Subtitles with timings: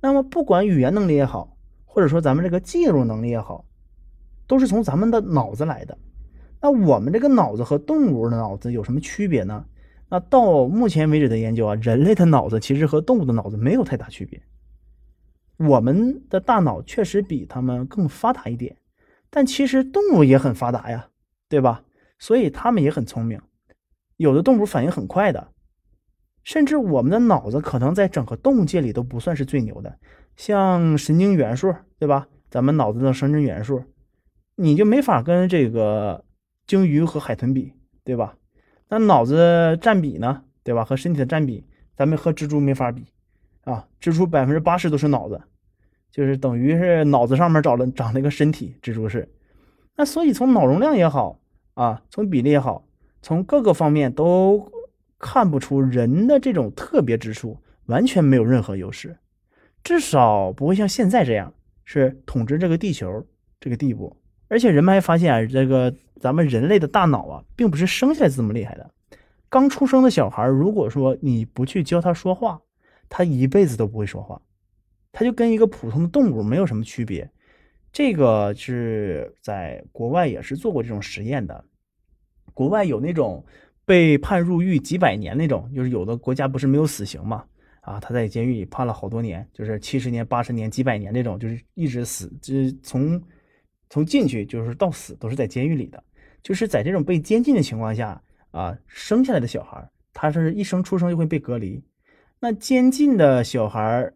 [0.00, 3.64] 那么不管语言能力也好，或者说咱们这个记录能力也好，
[4.46, 5.98] 都是从咱们的脑子来的。
[6.60, 9.64] 那我们这个脑子和动物的脑子有什么区别呢？
[10.08, 14.40] 那到目前为止的研究啊，人类的脑子其实和动物的脑子没有太大区别。
[15.58, 18.76] 我们的大脑确实比他们更发达一点，
[19.28, 21.08] 但其实动物也很发达呀，
[21.48, 21.82] 对吧？
[22.18, 23.40] 所以他们也很聪明，
[24.16, 25.48] 有的动物反应很快的，
[26.48, 29.98] 甚至我们的脑子可能在整个动物界里都不算是最牛的，
[30.34, 32.26] 像神经元数，对吧？
[32.48, 33.84] 咱们脑子的神经元数，
[34.56, 36.24] 你就没法跟这个
[36.66, 38.34] 鲸鱼和海豚比，对吧？
[38.88, 40.82] 那脑子占比呢，对吧？
[40.82, 43.04] 和身体的占比，咱们和蜘蛛没法比。
[43.64, 45.38] 啊，蜘蛛百分之八十都是脑子，
[46.10, 48.74] 就是等于是脑子上面长了长了一个身体。
[48.80, 49.30] 蜘蛛是，
[49.98, 51.40] 那所以从脑容量也好
[51.74, 52.86] 啊，从比例也好，
[53.20, 54.72] 从各个方面都
[55.18, 59.18] 看不出人的这种特别之处，完全没有任何优势，
[59.82, 61.52] 至少不会像现在这样
[61.84, 63.26] 是统治这个地球
[63.58, 64.16] 这个地步。
[64.48, 68.90] 而且人们还发现啊，这个咱们人类的大脑啊，并不是生下来这么厉害的。
[69.50, 72.60] 刚出生的小孩，如果说你不去教他说话，
[73.08, 74.40] 他一辈子都不会说话，
[75.12, 77.30] 他就跟一个普通的动物没有什么区别。
[77.90, 81.64] 这个是在国外也是做过这种实验的。
[82.54, 83.44] 国外有那种
[83.88, 87.42] 被判入狱几百年那种，就是有的国家不是没有死刑嘛？
[87.80, 93.18] 啊，他在监狱里判了好多年，就是七十年、八十年、几百年那种，就是一直死，就是从
[93.88, 96.04] 从进去就是到死都是在监狱里的。
[96.42, 101.82] 就是在这种被监禁的情况下啊，生下来的小孩，他是一生出生就会被隔离。
[102.40, 104.12] 那监禁的小孩，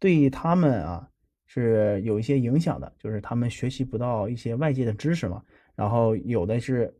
[0.00, 1.08] 对他们啊
[1.46, 5.40] 是有一些影响的，就是他们学习不到一些外界的知识嘛。
[5.76, 6.92] 然后有的是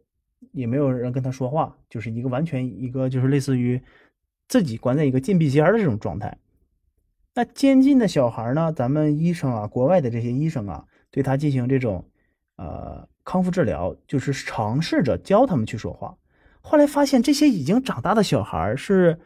[0.53, 3.81] 也没有人跟他说话，就是一个完全一个就是类似于
[4.49, 6.39] 自己关在一个禁闭间的这种状态。
[7.35, 12.09] 那监禁的小孩呢，咱们医生啊，国外的这些医生啊，对他进行这种
[12.57, 16.17] 呃康复治疗，就是尝试着教他们去说话。
[16.61, 19.19] 后来发现这些已经长大的小孩是。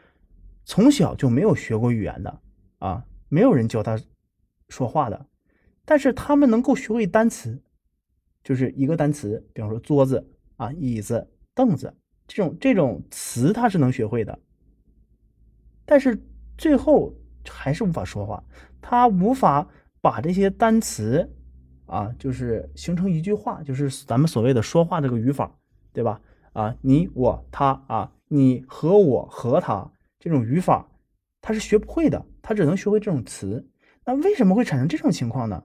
[0.67, 2.41] 从小就没有学过语言的
[2.79, 3.99] 啊，没有人教他
[4.69, 5.27] 说话的，
[5.85, 7.61] 但是他们能够学会单词，
[8.45, 11.95] 就是一个单词，比方说桌子啊、椅子、凳子
[12.29, 14.39] 这种这种词，他是能学会的。
[15.87, 16.23] 但是
[16.59, 17.15] 最后
[17.49, 18.45] 还是无法说话，
[18.83, 19.67] 他无法
[20.03, 21.27] 把这些单词
[21.87, 25.51] 啊，就是形成一句话，就是咱们所谓的说话这个语法，
[25.95, 26.21] 对吧？
[26.53, 29.91] 啊，你我他啊，你和我和他。
[30.19, 30.87] 这种语法，
[31.41, 33.67] 他是学不会的，他只能学会这种词。
[34.05, 35.65] 那为什么会产生这种情况呢？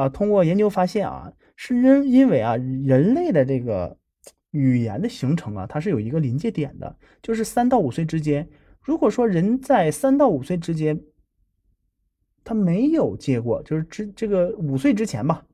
[0.00, 3.98] 啊，通过研究发现啊，是因因为啊，人类的这个
[4.50, 8.48] 语言的形成啊，它是有一个临界点的，就是三到五岁之间。
[8.80, 11.00] 如果说人在三到五岁之间，
[12.42, 15.44] 他没有接过，就是之这个五岁之前吧，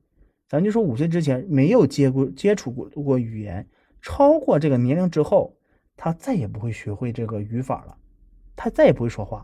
[0.47, 3.67] 咱就说五岁之前没有接过接触过过语言，
[4.01, 5.53] 超过这个年龄之后。
[5.99, 7.97] 他再也不会学会这个语法了，
[8.55, 9.43] 他再也不会说话。